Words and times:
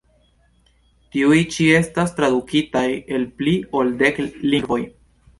Tiuj 1.15 1.35
ĉi 1.55 1.67
estas 1.79 2.15
tradukitaj 2.19 2.85
en 3.17 3.27
pli 3.41 3.53
ol 3.81 3.93
dek 4.01 4.23
lingvoj. 4.55 4.79